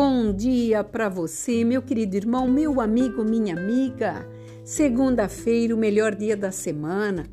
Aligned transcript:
Bom 0.00 0.32
dia 0.32 0.84
para 0.84 1.08
você, 1.08 1.64
meu 1.64 1.82
querido 1.82 2.16
irmão, 2.16 2.46
meu 2.46 2.80
amigo, 2.80 3.24
minha 3.24 3.56
amiga. 3.56 4.24
Segunda-feira, 4.64 5.74
o 5.74 5.76
melhor 5.76 6.14
dia 6.14 6.36
da 6.36 6.52
semana. 6.52 7.26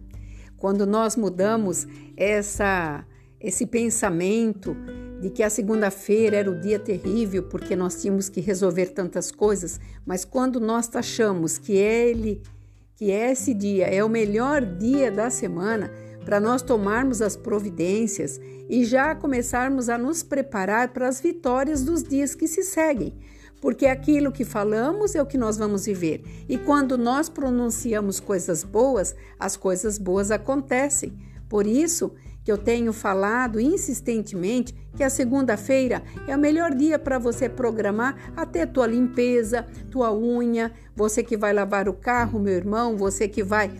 Quando 0.57 0.83
nós 0.83 1.15
mudamos 1.15 1.85
essa 2.17 3.05
esse 3.39 3.67
pensamento 3.67 4.75
de 5.21 5.29
que 5.29 5.43
a 5.43 5.49
segunda-feira 5.51 6.37
era 6.37 6.49
o 6.49 6.59
dia 6.59 6.79
terrível 6.79 7.43
porque 7.43 7.75
nós 7.75 8.01
tínhamos 8.01 8.29
que 8.29 8.41
resolver 8.41 8.87
tantas 8.87 9.31
coisas, 9.31 9.79
mas 10.03 10.25
quando 10.25 10.59
nós 10.59 10.89
achamos 10.95 11.59
que 11.59 11.73
ele 11.73 12.41
que 12.95 13.11
esse 13.11 13.53
dia 13.53 13.85
é 13.85 14.03
o 14.03 14.09
melhor 14.09 14.65
dia 14.65 15.11
da 15.11 15.29
semana, 15.29 15.91
para 16.25 16.39
nós 16.39 16.63
tomarmos 16.63 17.21
as 17.21 17.37
providências 17.37 18.41
e 18.67 18.83
já 18.83 19.13
começarmos 19.13 19.87
a 19.87 19.97
nos 19.97 20.23
preparar 20.23 20.89
para 20.89 21.07
as 21.07 21.21
vitórias 21.21 21.83
dos 21.83 22.03
dias 22.03 22.33
que 22.33 22.47
se 22.47 22.63
seguem. 22.63 23.13
Porque 23.61 23.85
aquilo 23.85 24.31
que 24.31 24.43
falamos 24.43 25.15
é 25.15 25.21
o 25.21 25.25
que 25.25 25.37
nós 25.37 25.57
vamos 25.57 25.85
viver. 25.85 26.23
E 26.49 26.57
quando 26.57 26.97
nós 26.97 27.29
pronunciamos 27.29 28.19
coisas 28.19 28.63
boas, 28.63 29.15
as 29.39 29.55
coisas 29.55 29.97
boas 29.97 30.31
acontecem. 30.31 31.13
Por 31.47 31.65
isso 31.65 32.11
que 32.43 32.51
eu 32.51 32.57
tenho 32.57 32.93
falado 32.93 33.59
insistentemente 33.59 34.75
que 34.95 35.03
a 35.03 35.09
segunda-feira 35.09 36.03
é 36.27 36.35
o 36.35 36.39
melhor 36.39 36.75
dia 36.75 36.99
para 36.99 37.17
você 37.17 37.49
programar 37.49 38.33
até 38.35 38.65
tua 38.65 38.85
limpeza, 38.85 39.65
tua 39.89 40.13
unha, 40.13 40.71
você 40.95 41.23
que 41.23 41.35
vai 41.35 41.53
lavar 41.53 41.89
o 41.89 41.93
carro, 41.93 42.39
meu 42.39 42.53
irmão, 42.53 42.95
você 42.95 43.27
que 43.27 43.43
vai 43.43 43.71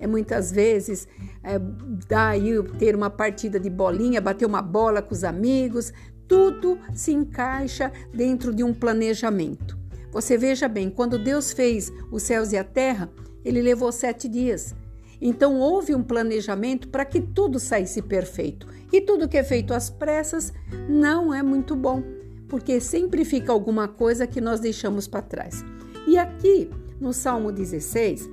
é 0.00 0.06
muitas 0.06 0.50
vezes 0.50 1.06
é, 1.44 1.60
daí 2.08 2.60
ter 2.78 2.96
uma 2.96 3.10
partida 3.10 3.60
de 3.60 3.68
bolinha, 3.68 4.20
bater 4.20 4.46
uma 4.46 4.62
bola 4.62 5.02
com 5.02 5.14
os 5.14 5.22
amigos, 5.22 5.92
tudo 6.26 6.78
se 6.94 7.12
encaixa 7.12 7.92
dentro 8.12 8.54
de 8.54 8.64
um 8.64 8.72
planejamento. 8.72 9.78
Você 10.10 10.36
veja 10.36 10.66
bem, 10.66 10.90
quando 10.90 11.22
Deus 11.22 11.52
fez 11.52 11.92
os 12.10 12.22
céus 12.22 12.50
e 12.52 12.56
a 12.56 12.64
terra, 12.64 13.10
ele 13.44 13.62
levou 13.62 13.92
sete 13.92 14.26
dias. 14.28 14.74
Então 15.20 15.58
houve 15.58 15.94
um 15.94 16.02
planejamento 16.02 16.88
para 16.88 17.04
que 17.04 17.20
tudo 17.20 17.60
saísse 17.60 18.00
perfeito. 18.00 18.66
E 18.90 19.00
tudo 19.00 19.28
que 19.28 19.36
é 19.36 19.44
feito 19.44 19.74
às 19.74 19.90
pressas 19.90 20.52
não 20.88 21.32
é 21.32 21.42
muito 21.42 21.76
bom, 21.76 22.02
porque 22.48 22.80
sempre 22.80 23.24
fica 23.24 23.52
alguma 23.52 23.86
coisa 23.86 24.26
que 24.26 24.40
nós 24.40 24.60
deixamos 24.60 25.06
para 25.06 25.22
trás. 25.22 25.62
E 26.08 26.16
aqui 26.16 26.70
no 26.98 27.12
Salmo 27.12 27.52
16, 27.52 28.28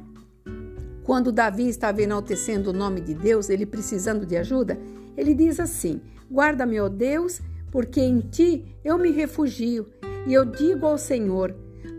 quando 1.07 1.31
Davi 1.31 1.69
estava 1.69 2.01
enaltecendo 2.01 2.71
o 2.71 2.73
nome 2.73 2.99
de 2.99 3.13
Deus, 3.13 3.49
ele 3.49 3.65
precisando 3.65 4.25
de 4.25 4.35
ajuda, 4.35 4.77
ele 5.15 5.33
diz 5.33 5.57
assim: 5.57 6.01
Guarda-me, 6.29 6.81
ó 6.81 6.89
Deus, 6.89 7.41
porque 7.71 8.01
em 8.01 8.19
ti 8.19 8.75
eu 8.83 8.97
me 8.97 9.09
refugio, 9.11 9.87
e 10.27 10.33
eu 10.33 10.43
digo 10.43 10.85
ao 10.85 10.97
Senhor: 10.97 11.55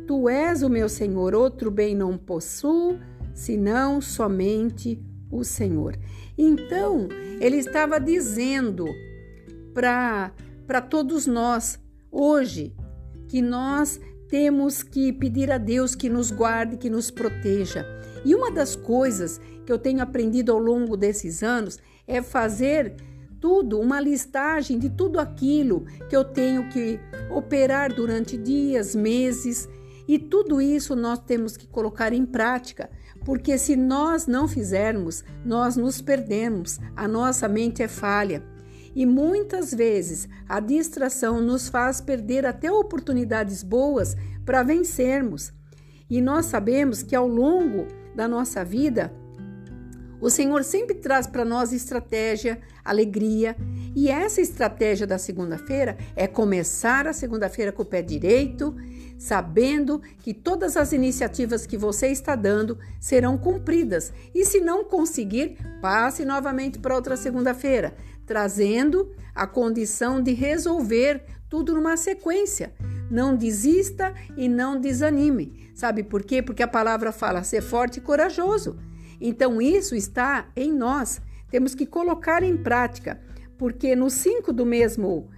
Tu 0.07 0.29
és 0.29 0.63
o 0.63 0.69
meu 0.69 0.91
Senhor, 0.91 1.35
outro 1.35 1.71
bem 1.71 1.97
não 1.97 2.19
possuo, 2.19 2.99
senão 3.33 3.99
somente 3.99 5.03
o 5.33 5.43
Senhor. 5.43 5.97
Então, 6.37 7.09
ele 7.41 7.57
estava 7.57 7.99
dizendo 7.99 8.85
para 9.73 10.83
todos 10.83 11.27
nós, 11.27 11.79
hoje, 12.13 12.77
que 13.27 13.41
nós 13.41 13.99
temos 14.29 14.83
que 14.83 15.13
pedir 15.13 15.51
a 15.51 15.59
Deus 15.59 15.95
que 15.95 16.09
nos 16.09 16.31
guarde, 16.31 16.77
que 16.77 16.91
nos 16.91 17.11
proteja. 17.11 17.87
E 18.25 18.35
uma 18.35 18.51
das 18.51 18.77
coisas 18.77 19.41
que 19.65 19.73
eu 19.73 19.79
tenho 19.79 20.03
aprendido 20.03 20.53
ao 20.53 20.59
longo 20.59 20.97
desses 20.97 21.43
anos 21.43 21.79
é 22.07 22.23
fazer 22.23 22.95
tudo, 23.41 23.81
uma 23.81 24.01
listagem 24.01 24.79
de 24.79 24.91
tudo 24.91 25.21
aquilo 25.21 25.85
que 26.09 26.17
eu 26.17 26.25
tenho 26.25 26.69
que 26.69 26.99
operar 27.31 27.93
durante 27.95 28.37
dias, 28.37 28.95
meses, 28.95 29.69
e 30.07 30.19
tudo 30.19 30.61
isso 30.61 30.97
nós 30.97 31.19
temos 31.19 31.57
que 31.57 31.67
colocar 31.67 32.13
em 32.13 32.25
prática, 32.25 32.91
porque 33.25 33.59
se 33.59 33.77
nós 33.77 34.27
não 34.27 34.49
fizermos, 34.49 35.23
nós 35.45 35.77
nos 35.77 36.01
perdemos, 36.01 36.81
a 36.97 37.07
nossa 37.07 37.47
mente 37.47 37.83
é 37.83 37.89
falha. 37.89 38.43
E 38.95 39.05
muitas 39.07 39.73
vezes 39.73 40.29
a 40.49 40.61
distração 40.61 41.41
nos 41.41 41.69
faz 41.69 42.01
perder 42.01 42.47
até 42.47 42.71
oportunidades 42.71 43.63
boas 43.63 44.17
para 44.45 44.63
vencermos. 44.63 45.53
E 46.11 46.21
nós 46.21 46.47
sabemos 46.47 47.03
que 47.03 47.15
ao 47.15 47.29
longo 47.29 47.87
da 48.15 48.27
nossa 48.27 48.65
vida, 48.65 49.13
o 50.21 50.31
Senhor 50.31 50.65
sempre 50.65 50.97
traz 50.97 51.27
para 51.27 51.45
nós 51.45 51.73
estratégia, 51.73 52.61
alegria, 52.85 53.57
e 53.95 54.09
essa 54.09 54.41
estratégia 54.41 55.07
da 55.07 55.17
segunda-feira 55.17 55.97
é 56.17 56.27
começar 56.27 57.07
a 57.07 57.13
segunda-feira 57.13 57.71
com 57.71 57.83
o 57.83 57.87
pé 57.87 58.03
direito, 58.03 58.75
sabendo 59.19 60.01
que 60.21 60.33
todas 60.33 60.77
as 60.77 60.93
iniciativas 60.93 61.67
que 61.67 61.77
você 61.77 62.09
está 62.09 62.37
dando 62.37 62.79
serão 63.01 63.37
cumpridas. 63.37 64.13
E 64.35 64.45
se 64.45 64.61
não 64.61 64.85
conseguir, 64.85 65.59
passe 65.83 66.25
novamente 66.25 66.79
para 66.79 66.95
outra 66.95 67.17
segunda-feira, 67.17 67.97
trazendo 68.25 69.11
a 69.35 69.47
condição 69.47 70.23
de 70.23 70.33
resolver 70.33 71.25
tudo 71.49 71.75
numa 71.75 71.97
sequência. 71.97 72.73
Não 73.11 73.35
desista 73.35 74.15
e 74.37 74.49
não 74.49 74.81
desanime. 74.81 75.71
Sabe 75.75 76.03
por 76.03 76.23
quê? 76.23 76.43
Porque 76.43 76.63
a 76.63 76.69
palavra 76.69 77.11
fala 77.11 77.43
ser 77.43 77.63
forte 77.63 77.99
e 77.99 78.03
corajoso. 78.03 78.79
Então 79.21 79.61
isso 79.61 79.95
está 79.95 80.49
em 80.55 80.73
nós. 80.73 81.21
Temos 81.51 81.75
que 81.75 81.87
colocar 81.87 82.43
em 82.43 82.57
prática, 82.57 83.21
porque 83.57 83.97
no 83.97 84.11
5 84.11 84.53
do 84.53 84.67
mesmo 84.67 85.31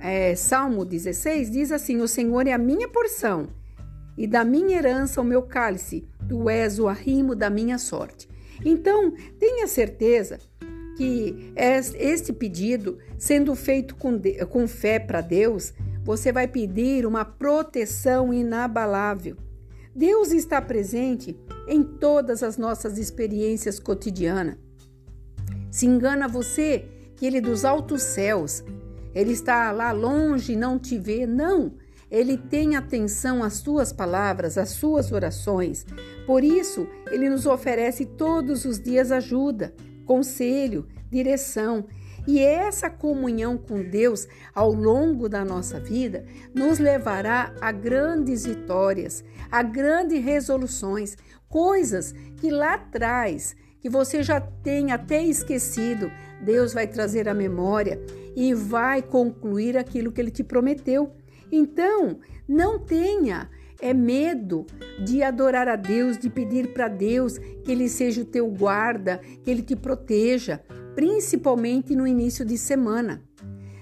é, 0.00 0.34
Salmo 0.34 0.84
16 0.84 1.50
diz 1.50 1.72
assim: 1.72 2.00
O 2.00 2.08
Senhor 2.08 2.46
é 2.46 2.52
a 2.52 2.58
minha 2.58 2.88
porção 2.88 3.48
e 4.16 4.26
da 4.26 4.44
minha 4.44 4.76
herança 4.76 5.20
o 5.20 5.24
meu 5.24 5.42
cálice, 5.42 6.04
tu 6.28 6.50
és 6.50 6.78
o 6.78 6.88
arrimo 6.88 7.36
da 7.36 7.48
minha 7.48 7.78
sorte. 7.78 8.28
Então, 8.64 9.12
tenha 9.38 9.66
certeza 9.68 10.40
que 10.96 11.52
este 11.56 12.32
pedido, 12.32 12.98
sendo 13.16 13.54
feito 13.54 13.94
com, 13.94 14.20
com 14.50 14.66
fé 14.66 14.98
para 14.98 15.20
Deus, 15.20 15.72
você 16.02 16.32
vai 16.32 16.48
pedir 16.48 17.06
uma 17.06 17.24
proteção 17.24 18.34
inabalável. 18.34 19.36
Deus 19.94 20.32
está 20.32 20.60
presente 20.60 21.38
em 21.68 21.84
todas 21.84 22.42
as 22.42 22.56
nossas 22.56 22.98
experiências 22.98 23.78
cotidianas. 23.78 24.56
Se 25.70 25.86
engana 25.86 26.26
você 26.26 26.86
que 27.14 27.26
Ele 27.26 27.40
dos 27.40 27.64
altos 27.64 28.02
céus, 28.02 28.64
Ele 29.14 29.32
está 29.32 29.70
lá 29.72 29.92
longe 29.92 30.52
e 30.52 30.56
não 30.56 30.78
te 30.78 30.98
vê. 30.98 31.26
Não, 31.26 31.72
Ele 32.10 32.36
tem 32.36 32.76
atenção 32.76 33.42
às 33.42 33.54
suas 33.54 33.92
palavras, 33.92 34.58
às 34.58 34.70
suas 34.70 35.12
orações. 35.12 35.86
Por 36.26 36.44
isso, 36.44 36.86
Ele 37.10 37.28
nos 37.28 37.46
oferece 37.46 38.04
todos 38.04 38.64
os 38.64 38.78
dias 38.78 39.10
ajuda, 39.12 39.74
conselho, 40.04 40.86
direção 41.10 41.84
e 42.28 42.40
essa 42.40 42.90
comunhão 42.90 43.56
com 43.56 43.82
Deus 43.82 44.28
ao 44.54 44.70
longo 44.70 45.30
da 45.30 45.46
nossa 45.46 45.80
vida 45.80 46.26
nos 46.54 46.78
levará 46.78 47.54
a 47.58 47.72
grandes 47.72 48.44
vitórias, 48.44 49.24
a 49.50 49.62
grandes 49.62 50.22
resoluções, 50.22 51.16
coisas 51.48 52.12
que 52.36 52.50
lá 52.50 52.74
atrás, 52.74 53.56
que 53.80 53.88
você 53.88 54.22
já 54.22 54.40
tem 54.40 54.92
até 54.92 55.22
esquecido, 55.22 56.10
Deus 56.42 56.72
vai 56.72 56.86
trazer 56.86 57.28
à 57.28 57.34
memória 57.34 58.00
e 58.36 58.54
vai 58.54 59.02
concluir 59.02 59.76
aquilo 59.76 60.12
que 60.12 60.20
ele 60.20 60.30
te 60.30 60.44
prometeu. 60.44 61.12
Então, 61.50 62.18
não 62.46 62.78
tenha 62.78 63.48
é 63.80 63.94
medo 63.94 64.66
de 65.04 65.22
adorar 65.22 65.68
a 65.68 65.76
Deus, 65.76 66.18
de 66.18 66.28
pedir 66.28 66.72
para 66.72 66.88
Deus 66.88 67.38
que 67.38 67.70
Ele 67.70 67.88
seja 67.88 68.22
o 68.22 68.24
teu 68.24 68.48
guarda, 68.48 69.20
que 69.42 69.50
Ele 69.50 69.62
te 69.62 69.76
proteja 69.76 70.60
principalmente 70.94 71.94
no 71.94 72.06
início 72.06 72.44
de 72.44 72.58
semana. 72.58 73.22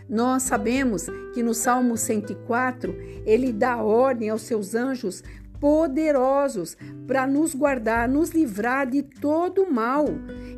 Nós 0.08 0.42
sabemos 0.44 1.06
que 1.32 1.42
no 1.42 1.54
Salmo 1.54 1.96
104 1.96 2.94
ele 3.24 3.52
dá 3.52 3.82
ordem 3.82 4.28
aos 4.28 4.42
seus 4.42 4.74
anjos 4.74 5.24
poderosos 5.60 6.76
para 7.06 7.26
nos 7.26 7.54
guardar, 7.54 8.08
nos 8.08 8.30
livrar 8.30 8.88
de 8.88 9.02
todo 9.02 9.70
mal. 9.70 10.06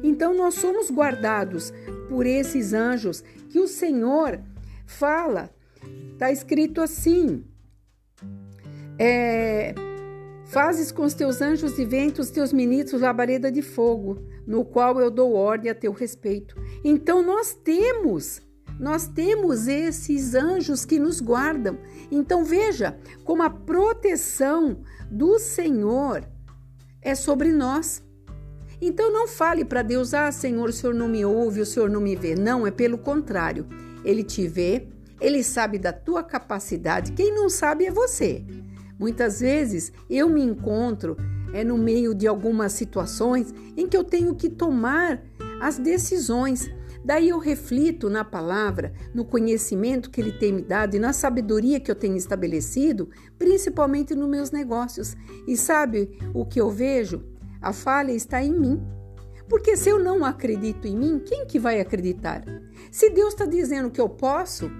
Então 0.02 0.34
nós 0.34 0.54
somos 0.54 0.90
guardados 0.90 1.72
por 2.08 2.26
esses 2.26 2.72
anjos 2.72 3.22
que 3.48 3.58
o 3.58 3.68
Senhor 3.68 4.40
fala. 4.86 5.50
Está 6.12 6.32
escrito 6.32 6.80
assim: 6.80 7.44
é, 8.98 9.74
Fazes 10.48 10.90
com 10.90 11.02
os 11.02 11.12
teus 11.12 11.42
anjos 11.42 11.78
e 11.78 11.84
ventos, 11.84 12.30
teus 12.30 12.54
ministros, 12.54 13.02
labareda 13.02 13.52
de 13.52 13.60
fogo, 13.60 14.18
no 14.46 14.64
qual 14.64 14.98
eu 14.98 15.10
dou 15.10 15.34
ordem 15.34 15.70
a 15.70 15.74
teu 15.74 15.92
respeito. 15.92 16.56
Então 16.82 17.22
nós 17.22 17.52
temos, 17.52 18.40
nós 18.78 19.06
temos 19.06 19.66
esses 19.66 20.34
anjos 20.34 20.84
que 20.84 20.98
nos 20.98 21.20
guardam. 21.20 21.78
Então 22.10 22.44
veja 22.44 22.98
como 23.24 23.42
a 23.42 23.50
proteção 23.50 24.78
do 25.10 25.38
Senhor 25.38 26.24
é 27.02 27.14
sobre 27.14 27.52
nós. 27.52 28.02
Então 28.80 29.12
não 29.12 29.26
fale 29.26 29.64
para 29.64 29.82
Deus, 29.82 30.14
ah, 30.14 30.30
Senhor, 30.30 30.68
o 30.68 30.72
Senhor 30.72 30.94
não 30.94 31.08
me 31.08 31.24
ouve, 31.24 31.60
o 31.60 31.66
Senhor 31.66 31.90
não 31.90 32.00
me 32.00 32.14
vê. 32.14 32.34
Não, 32.34 32.66
é 32.66 32.70
pelo 32.70 32.98
contrário. 32.98 33.66
Ele 34.04 34.22
te 34.22 34.46
vê, 34.46 34.86
Ele 35.20 35.42
sabe 35.42 35.78
da 35.78 35.92
tua 35.92 36.22
capacidade. 36.22 37.12
Quem 37.12 37.34
não 37.34 37.48
sabe 37.48 37.86
é 37.86 37.90
você. 37.90 38.44
Muitas 38.98 39.40
vezes 39.40 39.92
eu 40.08 40.28
me 40.28 40.42
encontro 40.42 41.16
é 41.52 41.64
no 41.64 41.78
meio 41.78 42.14
de 42.14 42.26
algumas 42.26 42.72
situações 42.72 43.54
em 43.76 43.88
que 43.88 43.96
eu 43.96 44.04
tenho 44.04 44.34
que 44.34 44.48
tomar 44.48 45.22
as 45.60 45.78
decisões. 45.78 46.70
Daí 47.04 47.28
eu 47.28 47.38
reflito 47.38 48.10
na 48.10 48.24
palavra, 48.24 48.92
no 49.14 49.24
conhecimento 49.24 50.10
que 50.10 50.20
ele 50.20 50.32
tem 50.32 50.52
me 50.52 50.62
dado 50.62 50.94
e 50.94 50.98
na 50.98 51.12
sabedoria 51.12 51.80
que 51.80 51.90
eu 51.90 51.94
tenho 51.94 52.16
estabelecido, 52.16 53.08
principalmente 53.38 54.14
nos 54.14 54.28
meus 54.28 54.50
negócios. 54.50 55.16
E 55.46 55.56
sabe 55.56 56.18
o 56.34 56.44
que 56.44 56.60
eu 56.60 56.70
vejo? 56.70 57.24
A 57.60 57.72
falha 57.72 58.12
está 58.12 58.42
em 58.42 58.52
mim. 58.52 58.82
Porque 59.48 59.76
se 59.76 59.88
eu 59.88 59.98
não 59.98 60.24
acredito 60.24 60.86
em 60.86 60.96
mim, 60.96 61.18
quem 61.18 61.46
que 61.46 61.58
vai 61.58 61.80
acreditar? 61.80 62.44
Se 62.90 63.08
Deus 63.08 63.32
está 63.32 63.46
dizendo 63.46 63.90
que 63.90 64.00
eu 64.00 64.08
posso, 64.08 64.70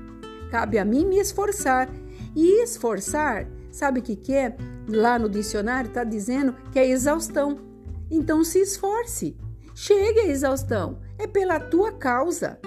cabe 0.51 0.79
a 0.79 0.85
mim 0.85 1.07
me 1.07 1.19
esforçar. 1.19 1.89
E 2.37 2.63
esforçar, 2.63 3.49
sabe 3.71 4.01
o 4.01 4.03
que, 4.03 4.15
que 4.15 4.35
é? 4.35 4.55
Lá 4.87 5.19
no 5.19 5.29
dicionário 5.29 5.89
está 5.89 6.05
dizendo 6.05 6.55
que 6.71 6.79
é 6.79 6.87
exaustão. 6.87 7.59
Então 8.11 8.45
se 8.45 8.61
esforce. 8.61 9.37
Chegue 9.75 10.21
à 10.21 10.27
exaustão. 10.27 10.99
É 11.19 11.27
pela 11.27 11.59
tua 11.59 11.93
causa. 11.93 12.59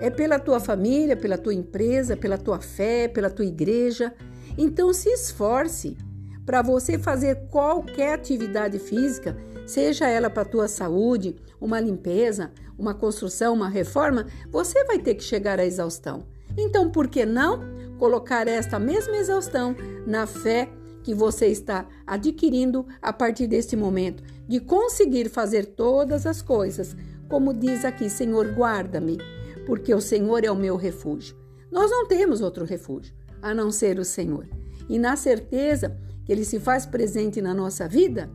É 0.00 0.10
pela 0.10 0.38
tua 0.38 0.60
família, 0.60 1.16
pela 1.16 1.38
tua 1.38 1.54
empresa, 1.54 2.16
pela 2.16 2.38
tua 2.38 2.60
fé, 2.60 3.08
pela 3.08 3.30
tua 3.30 3.46
igreja. 3.46 4.14
Então 4.56 4.92
se 4.92 5.08
esforce 5.08 5.96
para 6.44 6.62
você 6.62 6.98
fazer 6.98 7.48
qualquer 7.50 8.14
atividade 8.14 8.78
física 8.78 9.36
seja 9.68 10.08
ela 10.08 10.30
para 10.30 10.42
a 10.42 10.46
tua 10.46 10.66
saúde, 10.66 11.36
uma 11.60 11.78
limpeza, 11.78 12.50
uma 12.78 12.94
construção, 12.94 13.52
uma 13.52 13.68
reforma, 13.68 14.26
você 14.50 14.82
vai 14.84 14.98
ter 14.98 15.14
que 15.14 15.22
chegar 15.22 15.60
à 15.60 15.66
exaustão. 15.66 16.26
Então, 16.56 16.90
por 16.90 17.06
que 17.06 17.26
não 17.26 17.60
colocar 17.98 18.48
esta 18.48 18.78
mesma 18.78 19.16
exaustão 19.16 19.76
na 20.06 20.26
fé 20.26 20.70
que 21.02 21.14
você 21.14 21.48
está 21.48 21.86
adquirindo 22.06 22.86
a 23.02 23.12
partir 23.12 23.46
deste 23.46 23.76
momento, 23.76 24.22
de 24.48 24.58
conseguir 24.58 25.28
fazer 25.28 25.66
todas 25.66 26.26
as 26.26 26.40
coisas, 26.40 26.96
como 27.28 27.52
diz 27.52 27.84
aqui, 27.84 28.08
Senhor, 28.08 28.46
guarda-me, 28.52 29.18
porque 29.66 29.94
o 29.94 30.00
Senhor 30.00 30.44
é 30.44 30.50
o 30.50 30.56
meu 30.56 30.76
refúgio. 30.76 31.36
Nós 31.70 31.90
não 31.90 32.06
temos 32.06 32.40
outro 32.40 32.64
refúgio 32.64 33.14
a 33.42 33.54
não 33.54 33.70
ser 33.70 33.98
o 33.98 34.04
Senhor. 34.04 34.48
E 34.88 34.98
na 34.98 35.16
certeza 35.16 35.96
que 36.24 36.32
ele 36.32 36.44
se 36.44 36.58
faz 36.58 36.86
presente 36.86 37.42
na 37.42 37.52
nossa 37.54 37.86
vida, 37.86 38.30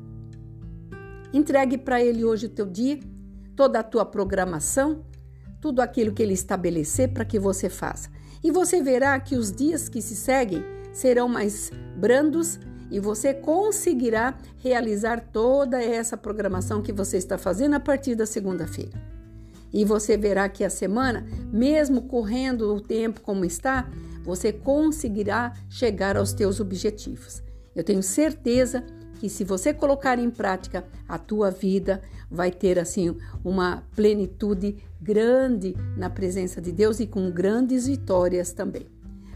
Entregue 1.33 1.79
para 1.79 1.99
Ele 1.99 2.23
hoje 2.23 2.45
o 2.45 2.49
teu 2.49 2.67
dia, 2.67 2.99
toda 3.55 3.79
a 3.79 3.83
tua 3.83 4.05
programação, 4.05 5.03
tudo 5.59 5.81
aquilo 5.81 6.13
que 6.13 6.21
Ele 6.21 6.33
estabelecer 6.33 7.11
para 7.11 7.25
que 7.25 7.39
você 7.39 7.69
faça. 7.69 8.11
E 8.43 8.51
você 8.51 8.83
verá 8.83 9.19
que 9.19 9.35
os 9.35 9.51
dias 9.51 9.89
que 9.89 9.99
se 9.99 10.15
seguem 10.15 10.63
serão 10.93 11.27
mais 11.27 11.71
brandos 11.97 12.59
e 12.93 12.99
você 12.99 13.33
conseguirá 13.33 14.37
realizar 14.59 15.19
toda 15.33 15.83
essa 15.83 16.15
programação 16.15 16.79
que 16.79 16.93
você 16.93 17.17
está 17.17 17.39
fazendo 17.39 17.73
a 17.73 17.79
partir 17.79 18.13
da 18.13 18.27
segunda-feira. 18.27 19.01
E 19.73 19.83
você 19.83 20.15
verá 20.15 20.47
que 20.47 20.63
a 20.63 20.69
semana, 20.69 21.25
mesmo 21.51 22.03
correndo 22.03 22.71
o 22.71 22.79
tempo 22.79 23.21
como 23.21 23.45
está, 23.45 23.89
você 24.23 24.53
conseguirá 24.53 25.55
chegar 25.67 26.15
aos 26.15 26.33
teus 26.33 26.59
objetivos. 26.59 27.41
Eu 27.75 27.83
tenho 27.83 28.03
certeza 28.03 28.83
que 29.19 29.27
se 29.27 29.43
você 29.43 29.73
colocar 29.73 30.19
em 30.19 30.29
prática, 30.29 30.85
a 31.09 31.17
tua 31.17 31.49
vida 31.49 31.99
vai 32.29 32.51
ter 32.51 32.77
assim 32.77 33.17
uma 33.43 33.83
plenitude 33.95 34.77
grande 35.01 35.75
na 35.97 36.11
presença 36.11 36.61
de 36.61 36.71
Deus 36.71 36.99
e 36.99 37.07
com 37.07 37.31
grandes 37.31 37.87
vitórias 37.87 38.53
também. 38.53 38.85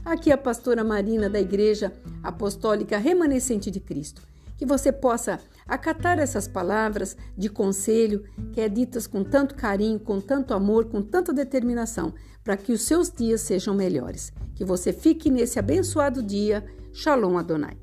Aqui 0.08 0.32
a 0.32 0.38
pastora 0.38 0.86
Marina 0.86 1.30
da 1.30 1.38
Igreja 1.38 1.92
Apostólica 2.24 2.98
Remanescente 2.98 3.70
de 3.70 3.82
Cristo. 3.82 4.22
Que 4.58 4.66
você 4.66 4.90
possa 4.90 5.38
acatar 5.68 6.18
essas 6.18 6.48
palavras 6.48 7.18
de 7.38 7.50
conselho 7.50 8.24
que 8.54 8.62
é 8.62 8.70
ditas 8.70 9.06
com 9.06 9.22
tanto 9.22 9.54
carinho, 9.54 10.00
com 10.00 10.22
tanto 10.22 10.54
amor, 10.54 10.86
com 10.86 11.02
tanta 11.02 11.34
determinação, 11.34 12.14
para 12.42 12.56
que 12.56 12.72
os 12.72 12.84
seus 12.84 13.12
dias 13.12 13.42
sejam 13.42 13.76
melhores. 13.76 14.32
Que 14.56 14.64
você 14.64 14.94
fique 14.94 15.30
nesse 15.30 15.60
abençoado 15.60 16.24
dia. 16.24 16.66
Shalom 16.94 17.38
Adonai. 17.38 17.78